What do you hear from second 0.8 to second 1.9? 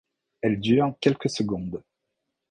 quelques secondes.